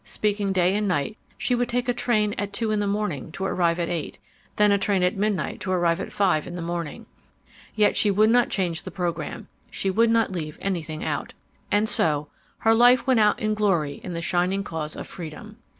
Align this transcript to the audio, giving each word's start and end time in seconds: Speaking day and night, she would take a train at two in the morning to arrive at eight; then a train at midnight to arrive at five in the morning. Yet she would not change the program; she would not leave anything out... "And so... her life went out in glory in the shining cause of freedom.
Speaking 0.03 0.51
day 0.51 0.73
and 0.75 0.87
night, 0.87 1.15
she 1.37 1.53
would 1.53 1.69
take 1.69 1.87
a 1.87 1.93
train 1.93 2.33
at 2.35 2.51
two 2.53 2.71
in 2.71 2.79
the 2.79 2.87
morning 2.87 3.31
to 3.33 3.45
arrive 3.45 3.77
at 3.79 3.87
eight; 3.87 4.17
then 4.55 4.71
a 4.71 4.79
train 4.79 5.03
at 5.03 5.15
midnight 5.15 5.59
to 5.59 5.71
arrive 5.71 6.01
at 6.01 6.11
five 6.11 6.47
in 6.47 6.55
the 6.55 6.61
morning. 6.63 7.05
Yet 7.75 7.95
she 7.95 8.09
would 8.09 8.31
not 8.31 8.49
change 8.49 8.81
the 8.81 8.89
program; 8.89 9.47
she 9.69 9.91
would 9.91 10.09
not 10.09 10.31
leave 10.31 10.57
anything 10.59 11.03
out... 11.03 11.35
"And 11.71 11.87
so... 11.87 12.29
her 12.61 12.73
life 12.73 13.05
went 13.05 13.19
out 13.19 13.39
in 13.39 13.53
glory 13.53 14.01
in 14.03 14.13
the 14.13 14.23
shining 14.23 14.63
cause 14.63 14.95
of 14.95 15.05
freedom. 15.05 15.57